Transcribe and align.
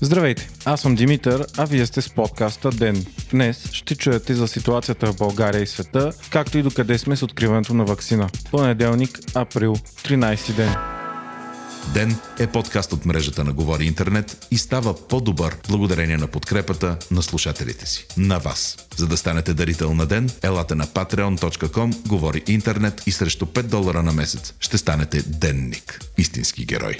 Здравейте, 0.00 0.48
аз 0.64 0.80
съм 0.80 0.94
Димитър, 0.94 1.46
а 1.56 1.64
вие 1.64 1.86
сте 1.86 2.02
с 2.02 2.10
подкаста 2.10 2.70
ДЕН. 2.70 3.06
Днес 3.30 3.68
ще 3.72 3.94
чуете 3.94 4.34
за 4.34 4.48
ситуацията 4.48 5.12
в 5.12 5.16
България 5.16 5.62
и 5.62 5.66
света, 5.66 6.12
както 6.30 6.58
и 6.58 6.62
докъде 6.62 6.98
сме 6.98 7.16
с 7.16 7.22
откриването 7.22 7.74
на 7.74 7.84
вакцина. 7.84 8.28
Понеделник, 8.50 9.18
април, 9.34 9.76
13 9.76 10.56
ден. 10.56 10.74
Ден 11.94 12.16
е 12.38 12.46
подкаст 12.46 12.92
от 12.92 13.06
мрежата 13.06 13.44
на 13.44 13.52
Говори 13.52 13.84
Интернет 13.84 14.46
и 14.50 14.58
става 14.58 15.06
по-добър 15.08 15.56
благодарение 15.68 16.16
на 16.16 16.26
подкрепата 16.26 16.96
на 17.10 17.22
слушателите 17.22 17.86
си. 17.86 18.06
На 18.16 18.38
вас. 18.38 18.76
За 18.96 19.06
да 19.06 19.16
станете 19.16 19.54
дарител 19.54 19.94
на 19.94 20.06
Ден, 20.06 20.30
елате 20.42 20.74
на 20.74 20.86
patreon.com, 20.86 22.08
Говори 22.08 22.42
Интернет 22.46 23.02
и 23.06 23.12
срещу 23.12 23.46
5 23.46 23.62
долара 23.62 24.02
на 24.02 24.12
месец 24.12 24.54
ще 24.60 24.78
станете 24.78 25.22
денник. 25.22 26.00
Истински 26.18 26.64
герой. 26.64 26.96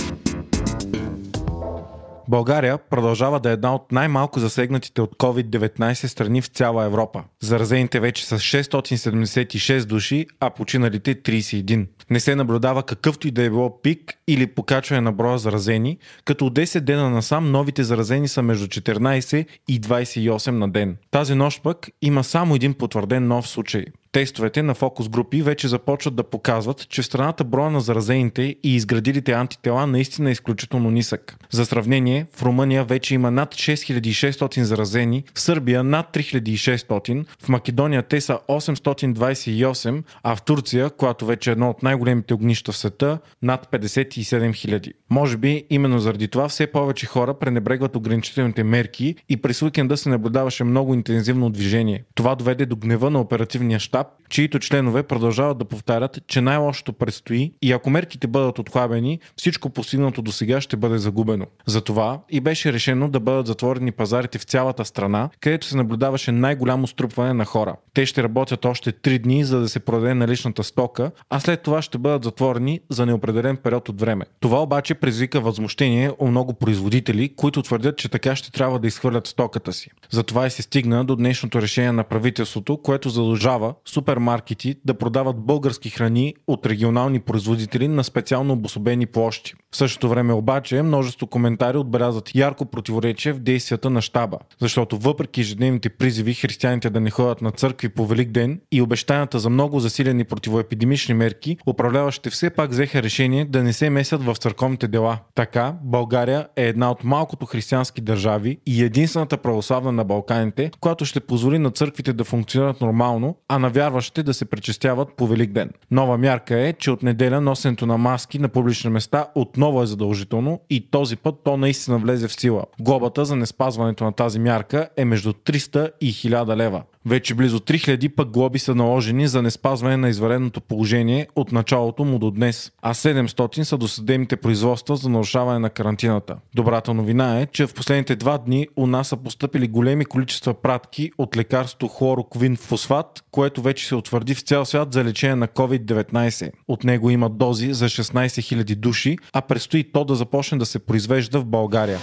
България 2.28 2.78
продължава 2.78 3.40
да 3.40 3.50
е 3.50 3.52
една 3.52 3.74
от 3.74 3.92
най-малко 3.92 4.40
засегнатите 4.40 5.02
от 5.02 5.16
COVID-19 5.16 6.06
страни 6.06 6.42
в 6.42 6.46
цяла 6.46 6.84
Европа. 6.84 7.24
Заразените 7.42 8.00
вече 8.00 8.26
са 8.26 8.34
676 8.34 9.84
души, 9.84 10.26
а 10.40 10.50
починалите 10.50 11.14
31. 11.14 11.86
Не 12.10 12.20
се 12.20 12.34
наблюдава 12.34 12.82
какъвто 12.82 13.28
и 13.28 13.30
да 13.30 13.42
е 13.42 13.50
било 13.50 13.82
пик 13.82 14.14
или 14.28 14.46
покачване 14.46 15.00
на 15.00 15.12
броя 15.12 15.38
заразени, 15.38 15.98
като 16.24 16.46
от 16.46 16.54
10 16.54 16.80
дена 16.80 17.10
насам 17.10 17.50
новите 17.50 17.84
заразени 17.84 18.28
са 18.28 18.42
между 18.42 18.66
14 18.66 19.46
и 19.68 19.80
28 19.80 20.50
на 20.50 20.70
ден. 20.70 20.96
Тази 21.10 21.34
нощ 21.34 21.62
пък 21.62 21.88
има 22.02 22.24
само 22.24 22.54
един 22.54 22.74
потвърден 22.74 23.26
нов 23.26 23.48
случай. 23.48 23.84
Тестовете 24.12 24.62
на 24.62 24.74
фокус 24.74 25.08
групи 25.08 25.42
вече 25.42 25.68
започват 25.68 26.14
да 26.14 26.22
показват, 26.22 26.88
че 26.88 27.02
в 27.02 27.06
страната 27.06 27.44
броя 27.44 27.70
на 27.70 27.80
заразените 27.80 28.42
и 28.42 28.74
изградилите 28.74 29.32
антитела 29.32 29.86
наистина 29.86 30.28
е 30.28 30.32
изключително 30.32 30.90
нисък. 30.90 31.36
За 31.50 31.66
сравнение, 31.66 32.26
в 32.36 32.42
Румъния 32.42 32.84
вече 32.84 33.14
има 33.14 33.30
над 33.30 33.54
6600 33.54 34.60
заразени, 34.60 35.24
в 35.34 35.40
Сърбия 35.40 35.84
над 35.84 36.06
3600, 36.16 37.24
в 37.42 37.48
Македония 37.48 38.02
те 38.02 38.20
са 38.20 38.38
828, 38.48 40.02
а 40.22 40.36
в 40.36 40.42
Турция, 40.42 40.90
която 40.90 41.26
вече 41.26 41.50
е 41.50 41.52
едно 41.52 41.70
от 41.70 41.82
най-големите 41.82 42.34
огнища 42.34 42.72
в 42.72 42.76
света, 42.76 43.18
над 43.42 43.68
57 43.72 44.50
000. 44.50 44.92
Може 45.10 45.36
би 45.36 45.64
именно 45.70 45.98
заради 45.98 46.28
това 46.28 46.48
все 46.48 46.66
повече 46.66 47.06
хора 47.06 47.34
пренебрегват 47.34 47.96
ограничителните 47.96 48.64
мерки 48.64 49.14
и 49.28 49.36
през 49.36 49.62
уикенда 49.62 49.96
се 49.96 50.08
наблюдаваше 50.08 50.64
много 50.64 50.94
интензивно 50.94 51.50
движение. 51.50 52.04
Това 52.14 52.34
доведе 52.34 52.66
до 52.66 52.76
гнева 52.76 53.10
на 53.10 53.20
оперативния 53.20 53.78
щаб, 53.78 53.97
чието 54.28 54.58
членове 54.58 55.02
продължават 55.02 55.58
да 55.58 55.64
повтарят, 55.64 56.18
че 56.26 56.40
най-лошото 56.40 56.92
предстои 56.92 57.52
и 57.62 57.72
ако 57.72 57.90
мерките 57.90 58.26
бъдат 58.26 58.58
отхлабени, 58.58 59.18
всичко 59.36 59.70
постигнато 59.70 60.22
до 60.22 60.32
сега 60.32 60.60
ще 60.60 60.76
бъде 60.76 60.98
загубено. 60.98 61.46
Затова 61.66 62.20
и 62.30 62.40
беше 62.40 62.72
решено 62.72 63.10
да 63.10 63.20
бъдат 63.20 63.46
затворени 63.46 63.92
пазарите 63.92 64.38
в 64.38 64.42
цялата 64.42 64.84
страна, 64.84 65.30
където 65.40 65.66
се 65.66 65.76
наблюдаваше 65.76 66.32
най-голямо 66.32 66.86
струпване 66.86 67.34
на 67.34 67.44
хора. 67.44 67.76
Те 67.94 68.06
ще 68.06 68.22
работят 68.22 68.64
още 68.64 68.92
3 68.92 69.18
дни, 69.18 69.44
за 69.44 69.60
да 69.60 69.68
се 69.68 69.80
продаде 69.80 70.14
наличната 70.14 70.64
стока, 70.64 71.10
а 71.30 71.40
след 71.40 71.62
това 71.62 71.82
ще 71.82 71.98
бъдат 71.98 72.24
затворени 72.24 72.80
за 72.90 73.06
неопределен 73.06 73.56
период 73.56 73.88
от 73.88 74.00
време. 74.00 74.24
Това 74.40 74.62
обаче 74.62 74.94
предизвика 74.94 75.40
възмущение 75.40 76.12
у 76.18 76.26
много 76.26 76.54
производители, 76.54 77.34
които 77.36 77.62
твърдят, 77.62 77.98
че 77.98 78.08
така 78.08 78.36
ще 78.36 78.52
трябва 78.52 78.78
да 78.78 78.86
изхвърлят 78.86 79.26
стоката 79.26 79.72
си. 79.72 79.90
Затова 80.10 80.46
и 80.46 80.50
се 80.50 80.62
стигна 80.62 81.04
до 81.04 81.16
днешното 81.16 81.62
решение 81.62 81.92
на 81.92 82.04
правителството, 82.04 82.76
което 82.82 83.08
задължава 83.08 83.74
супермаркети 83.88 84.74
да 84.84 84.94
продават 84.94 85.36
български 85.36 85.90
храни 85.90 86.34
от 86.46 86.66
регионални 86.66 87.20
производители 87.20 87.88
на 87.88 88.04
специално 88.04 88.52
обособени 88.52 89.06
площи. 89.06 89.54
В 89.72 89.76
същото 89.76 90.08
време 90.08 90.32
обаче 90.32 90.82
множество 90.82 91.26
коментари 91.26 91.78
отбелязват 91.78 92.34
ярко 92.34 92.66
противоречие 92.66 93.32
в 93.32 93.38
действията 93.38 93.90
на 93.90 94.00
щаба, 94.00 94.38
защото 94.60 94.98
въпреки 94.98 95.40
ежедневните 95.40 95.88
призиви 95.88 96.34
християните 96.34 96.90
да 96.90 97.00
не 97.00 97.10
ходят 97.10 97.42
на 97.42 97.50
църкви 97.50 97.88
по 97.88 98.06
Велик 98.06 98.30
ден 98.30 98.60
и 98.72 98.82
обещанията 98.82 99.38
за 99.38 99.50
много 99.50 99.80
засилени 99.80 100.24
противоепидемични 100.24 101.14
мерки, 101.14 101.56
управляващите 101.66 102.30
все 102.30 102.50
пак 102.50 102.70
взеха 102.70 103.02
решение 103.02 103.44
да 103.44 103.62
не 103.62 103.72
се 103.72 103.90
месят 103.90 104.22
в 104.22 104.36
църковните 104.36 104.88
дела. 104.88 105.18
Така, 105.34 105.74
България 105.82 106.48
е 106.56 106.68
една 106.68 106.90
от 106.90 107.04
малкото 107.04 107.46
християнски 107.46 108.00
държави 108.00 108.58
и 108.66 108.84
единствената 108.84 109.36
православна 109.36 109.92
на 109.92 110.04
Балканите, 110.04 110.70
която 110.80 111.04
ще 111.04 111.20
позволи 111.20 111.58
на 111.58 111.70
църквите 111.70 112.12
да 112.12 112.24
функционират 112.24 112.80
нормално, 112.80 113.36
а 113.48 113.58
на 113.58 113.70
вярващите 113.78 114.22
да 114.22 114.34
се 114.34 114.44
пречестяват 114.44 115.08
по 115.16 115.26
Велик 115.26 115.52
ден. 115.52 115.70
Нова 115.90 116.18
мярка 116.18 116.60
е, 116.60 116.72
че 116.72 116.90
от 116.90 117.02
неделя 117.02 117.40
носенето 117.40 117.86
на 117.86 117.98
маски 117.98 118.38
на 118.38 118.48
публични 118.48 118.90
места 118.90 119.26
отново 119.34 119.82
е 119.82 119.86
задължително 119.86 120.60
и 120.70 120.90
този 120.90 121.16
път 121.16 121.34
то 121.44 121.56
наистина 121.56 121.98
влезе 121.98 122.28
в 122.28 122.32
сила. 122.32 122.64
Глобата 122.80 123.24
за 123.24 123.36
неспазването 123.36 124.04
на 124.04 124.12
тази 124.12 124.38
мярка 124.38 124.88
е 124.96 125.04
между 125.04 125.32
300 125.32 125.90
и 126.00 126.12
1000 126.12 126.56
лева. 126.56 126.82
Вече 127.06 127.34
близо 127.34 127.60
3000 127.60 128.14
пък 128.14 128.30
глоби 128.30 128.58
са 128.58 128.74
наложени 128.74 129.28
за 129.28 129.42
неспазване 129.42 129.96
на 129.96 130.08
извареното 130.08 130.60
положение 130.60 131.26
от 131.36 131.52
началото 131.52 132.04
му 132.04 132.18
до 132.18 132.30
днес, 132.30 132.72
а 132.82 132.94
700 132.94 133.62
са 133.62 133.78
до 133.78 133.88
съдебните 133.88 134.36
производства 134.36 134.96
за 134.96 135.08
нарушаване 135.08 135.58
на 135.58 135.70
карантината. 135.70 136.36
Добрата 136.54 136.94
новина 136.94 137.40
е, 137.40 137.46
че 137.46 137.66
в 137.66 137.74
последните 137.74 138.16
два 138.16 138.38
дни 138.38 138.68
у 138.76 138.86
нас 138.86 139.08
са 139.08 139.16
поступили 139.16 139.68
големи 139.68 140.04
количества 140.04 140.54
пратки 140.54 141.10
от 141.18 141.36
лекарство 141.36 141.88
хлороквин 141.88 142.56
фосфат, 142.56 143.24
което 143.30 143.62
вече 143.62 143.86
се 143.86 143.94
утвърди 143.94 144.34
в 144.34 144.42
цял 144.42 144.64
свят 144.64 144.92
за 144.92 145.04
лечение 145.04 145.36
на 145.36 145.48
COVID-19. 145.48 146.50
От 146.68 146.84
него 146.84 147.10
има 147.10 147.30
дози 147.30 147.72
за 147.72 147.84
16 147.84 148.26
000 148.26 148.74
души, 148.74 149.16
а 149.32 149.40
предстои 149.40 149.92
то 149.92 150.04
да 150.04 150.14
започне 150.14 150.58
да 150.58 150.66
се 150.66 150.78
произвежда 150.78 151.40
в 151.40 151.44
България. 151.44 151.98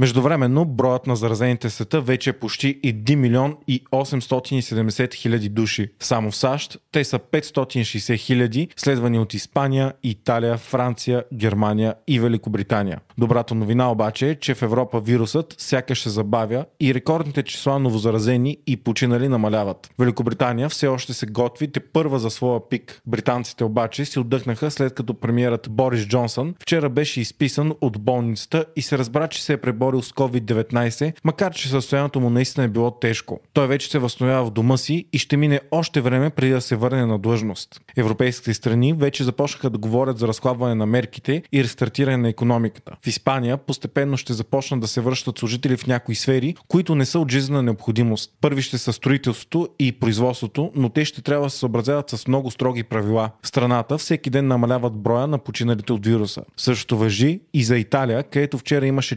Междувременно, 0.00 0.64
броят 0.64 1.06
на 1.06 1.16
заразените 1.16 1.70
света 1.70 2.00
вече 2.00 2.30
е 2.30 2.32
почти 2.32 2.80
1 2.80 3.14
милион 3.14 3.56
и 3.68 3.84
870 3.92 5.14
хиляди 5.14 5.48
души. 5.48 5.88
Само 6.00 6.30
в 6.30 6.36
САЩ 6.36 6.78
те 6.92 7.04
са 7.04 7.18
560 7.18 8.16
хиляди, 8.16 8.68
следвани 8.76 9.18
от 9.18 9.34
Испания, 9.34 9.92
Италия, 10.02 10.56
Франция, 10.56 11.24
Германия 11.34 11.94
и 12.08 12.20
Великобритания. 12.20 13.00
Добрата 13.18 13.54
новина 13.54 13.90
обаче 13.90 14.30
е, 14.30 14.34
че 14.34 14.54
в 14.54 14.62
Европа 14.62 15.00
вирусът 15.00 15.54
сякаш 15.58 16.02
се 16.02 16.10
забавя 16.10 16.64
и 16.80 16.94
рекордните 16.94 17.42
числа 17.42 17.78
новозаразени 17.78 18.56
и 18.66 18.76
починали 18.76 19.28
намаляват. 19.28 19.90
Великобритания 19.98 20.68
все 20.68 20.86
още 20.86 21.14
се 21.14 21.26
готви 21.26 21.72
те 21.72 21.80
първа 21.80 22.18
за 22.18 22.30
своя 22.30 22.68
пик. 22.68 23.00
Британците 23.06 23.64
обаче 23.64 24.04
си 24.04 24.18
отдъхнаха 24.18 24.70
след 24.70 24.94
като 24.94 25.14
премиерът 25.14 25.66
Борис 25.70 26.06
Джонсън 26.06 26.54
вчера 26.60 26.88
беше 26.88 27.20
изписан 27.20 27.72
от 27.80 28.00
болницата 28.00 28.64
и 28.76 28.82
се 28.82 28.98
разбра, 28.98 29.28
че 29.28 29.42
се 29.42 29.52
е 29.52 29.56
преборил 29.56 29.89
с 30.02 30.12
COVID-19, 30.12 31.12
макар 31.24 31.54
че 31.54 31.68
състоянието 31.68 32.20
му 32.20 32.30
наистина 32.30 32.64
е 32.64 32.68
било 32.68 32.90
тежко. 32.90 33.40
Той 33.52 33.66
вече 33.66 33.90
се 33.90 33.98
възстановява 33.98 34.46
в 34.46 34.50
дома 34.50 34.76
си 34.76 35.04
и 35.12 35.18
ще 35.18 35.36
мине 35.36 35.60
още 35.70 36.00
време 36.00 36.30
преди 36.30 36.52
да 36.52 36.60
се 36.60 36.76
върне 36.76 37.06
на 37.06 37.18
длъжност. 37.18 37.80
Европейските 37.96 38.54
страни 38.54 38.92
вече 38.92 39.24
започнаха 39.24 39.70
да 39.70 39.78
говорят 39.78 40.18
за 40.18 40.28
разхлабване 40.28 40.74
на 40.74 40.86
мерките 40.86 41.42
и 41.52 41.64
рестартиране 41.64 42.16
на 42.16 42.28
економиката. 42.28 42.92
В 43.02 43.06
Испания 43.06 43.56
постепенно 43.56 44.16
ще 44.16 44.32
започнат 44.32 44.80
да 44.80 44.88
се 44.88 45.00
връщат 45.00 45.38
служители 45.38 45.76
в 45.76 45.86
някои 45.86 46.14
сфери, 46.14 46.54
които 46.68 46.94
не 46.94 47.06
са 47.06 47.18
от 47.18 47.30
жизнена 47.30 47.62
необходимост. 47.62 48.30
Първи 48.40 48.62
ще 48.62 48.78
са 48.78 48.92
строителството 48.92 49.68
и 49.78 49.92
производството, 49.92 50.72
но 50.74 50.88
те 50.88 51.04
ще 51.04 51.22
трябва 51.22 51.46
да 51.46 51.50
се 51.50 51.58
съобразяват 51.58 52.10
с 52.10 52.28
много 52.28 52.50
строги 52.50 52.82
правила. 52.82 53.30
В 53.42 53.48
страната 53.48 53.98
всеки 53.98 54.30
ден 54.30 54.46
намаляват 54.46 54.92
броя 54.92 55.26
на 55.26 55.38
починалите 55.38 55.92
от 55.92 56.06
вируса. 56.06 56.42
Същото 56.56 56.98
въжи 56.98 57.40
и 57.54 57.64
за 57.64 57.78
Италия, 57.78 58.22
където 58.22 58.58
вчера 58.58 58.86
имаше 58.86 59.16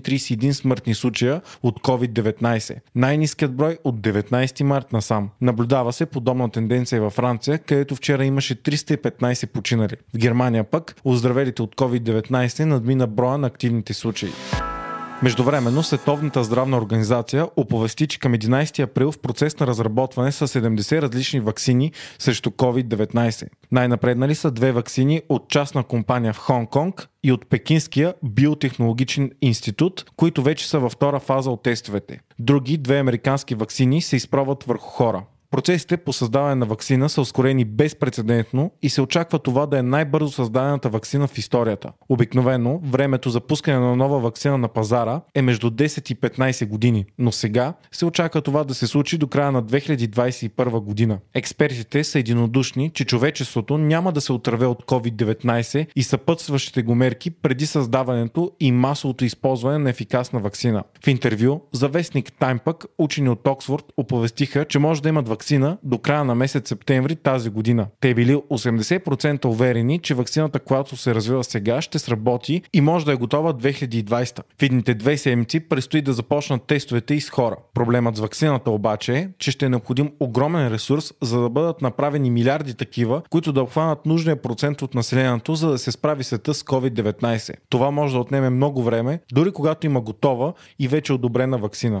431 0.00 0.52
смъртни 0.52 0.94
случая 0.94 1.40
от 1.62 1.80
COVID-19. 1.80 2.76
Най-низкият 2.94 3.56
брой 3.56 3.78
от 3.84 4.00
19 4.00 4.62
март 4.62 4.92
насам. 4.92 5.30
Наблюдава 5.40 5.92
се 5.92 6.06
подобна 6.06 6.50
тенденция 6.50 7.02
във 7.02 7.12
Франция, 7.12 7.58
където 7.58 7.94
вчера 7.96 8.24
имаше 8.24 8.62
315 8.62 9.46
починали. 9.46 9.94
В 10.14 10.18
Германия 10.18 10.64
пък 10.64 10.96
оздравелите 11.04 11.62
от 11.62 11.76
COVID-19 11.76 12.64
надмина 12.64 13.06
броя 13.06 13.38
на 13.38 13.46
активните 13.46 13.94
случаи. 13.94 14.30
Междувременно 15.22 15.82
Световната 15.82 16.44
здравна 16.44 16.76
организация 16.76 17.48
оповести, 17.56 18.06
че 18.06 18.18
към 18.18 18.34
11 18.34 18.82
април 18.82 19.12
в 19.12 19.18
процес 19.18 19.60
на 19.60 19.66
разработване 19.66 20.32
са 20.32 20.48
70 20.48 21.02
различни 21.02 21.40
вакцини 21.40 21.92
срещу 22.18 22.50
COVID-19. 22.50 23.48
Най-напреднали 23.72 24.34
са 24.34 24.50
две 24.50 24.72
вакцини 24.72 25.22
от 25.28 25.48
частна 25.48 25.84
компания 25.84 26.32
в 26.32 26.40
Хонг-Конг 26.40 27.06
и 27.24 27.32
от 27.32 27.46
Пекинския 27.46 28.14
биотехнологичен 28.22 29.30
институт, 29.42 30.04
които 30.16 30.42
вече 30.42 30.68
са 30.68 30.78
във 30.78 30.92
втора 30.92 31.20
фаза 31.20 31.50
от 31.50 31.62
тестовете. 31.62 32.20
Други 32.38 32.76
две 32.78 32.98
американски 32.98 33.54
вакцини 33.54 34.02
се 34.02 34.16
изпробват 34.16 34.64
върху 34.64 34.88
хора. 34.88 35.22
Процесите 35.52 35.96
по 35.96 36.12
създаване 36.12 36.54
на 36.54 36.66
вакцина 36.66 37.08
са 37.08 37.20
ускорени 37.20 37.64
безпредседентно 37.64 38.70
и 38.82 38.90
се 38.90 39.02
очаква 39.02 39.38
това 39.38 39.66
да 39.66 39.78
е 39.78 39.82
най-бързо 39.82 40.30
създадената 40.30 40.88
вакцина 40.88 41.26
в 41.26 41.38
историята. 41.38 41.92
Обикновено 42.08 42.80
времето 42.84 43.30
за 43.30 43.40
пускане 43.40 43.78
на 43.78 43.96
нова 43.96 44.20
вакцина 44.20 44.58
на 44.58 44.68
пазара 44.68 45.20
е 45.34 45.42
между 45.42 45.70
10 45.70 46.12
и 46.12 46.16
15 46.16 46.66
години, 46.66 47.04
но 47.18 47.32
сега 47.32 47.74
се 47.92 48.06
очаква 48.06 48.42
това 48.42 48.64
да 48.64 48.74
се 48.74 48.86
случи 48.86 49.18
до 49.18 49.26
края 49.26 49.52
на 49.52 49.62
2021 49.62 50.80
година. 50.80 51.18
Експертите 51.34 52.04
са 52.04 52.18
единодушни, 52.18 52.90
че 52.90 53.04
човечеството 53.04 53.78
няма 53.78 54.12
да 54.12 54.20
се 54.20 54.32
отърве 54.32 54.66
от 54.66 54.84
COVID-19 54.84 55.86
и 55.96 56.02
съпътстващите 56.02 56.82
го 56.82 56.94
мерки 56.94 57.30
преди 57.30 57.66
създаването 57.66 58.52
и 58.60 58.72
масовото 58.72 59.24
използване 59.24 59.78
на 59.78 59.90
ефикасна 59.90 60.40
вакцина. 60.40 60.82
В 61.04 61.08
интервю 61.08 61.60
за 61.72 61.88
вестник 61.88 62.32
Time 62.40 62.86
учени 62.98 63.28
от 63.28 63.48
Оксфорд 63.48 63.84
оповестиха, 63.96 64.64
че 64.64 64.78
може 64.78 65.02
да 65.02 65.08
имат 65.08 65.28
вакцина 65.42 65.78
до 65.82 65.98
края 65.98 66.24
на 66.24 66.34
месец 66.34 66.68
септември 66.68 67.16
тази 67.16 67.50
година. 67.50 67.86
Те 68.00 68.14
били 68.14 68.34
80% 68.34 69.44
уверени, 69.44 69.98
че 69.98 70.14
вакцината, 70.14 70.60
която 70.60 70.96
се 70.96 71.14
развива 71.14 71.44
сега, 71.44 71.82
ще 71.82 71.98
сработи 71.98 72.62
и 72.72 72.80
може 72.80 73.06
да 73.06 73.12
е 73.12 73.16
готова 73.16 73.54
2020. 73.54 74.40
В 74.58 74.62
едните 74.62 74.94
две 74.94 75.16
седмици 75.16 75.60
предстои 75.60 76.02
да 76.02 76.12
започнат 76.12 76.62
тестовете 76.62 77.14
и 77.14 77.20
с 77.20 77.30
хора. 77.30 77.56
Проблемът 77.74 78.16
с 78.16 78.20
вакцината 78.20 78.70
обаче 78.70 79.14
е, 79.16 79.28
че 79.38 79.50
ще 79.50 79.66
е 79.66 79.68
необходим 79.68 80.10
огромен 80.20 80.68
ресурс, 80.68 81.12
за 81.22 81.40
да 81.40 81.50
бъдат 81.50 81.82
направени 81.82 82.30
милиарди 82.30 82.74
такива, 82.74 83.22
които 83.30 83.52
да 83.52 83.62
обхванат 83.62 84.06
нужния 84.06 84.42
процент 84.42 84.82
от 84.82 84.94
населението, 84.94 85.54
за 85.54 85.70
да 85.70 85.78
се 85.78 85.92
справи 85.92 86.24
света 86.24 86.54
с 86.54 86.62
COVID-19. 86.62 87.54
Това 87.68 87.90
може 87.90 88.14
да 88.14 88.20
отнеме 88.20 88.50
много 88.50 88.82
време, 88.82 89.20
дори 89.32 89.52
когато 89.52 89.86
има 89.86 90.00
готова 90.00 90.52
и 90.78 90.88
вече 90.88 91.12
одобрена 91.12 91.58
вакцина. 91.58 92.00